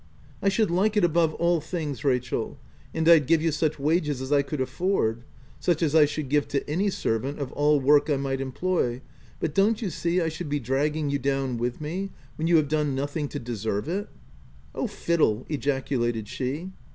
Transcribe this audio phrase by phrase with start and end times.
[0.41, 2.57] "I should like it above all things, Rachel,
[2.91, 5.23] and I'd give you such wages as I could afford—
[5.59, 9.03] such as I should give to any servant of all work I might employ;
[9.39, 12.67] but don't you see I should be dragging you down with me, when you have
[12.67, 14.09] done nothing to deserve it?" u
[14.73, 16.71] Oh, fiddle!" ejaculated she.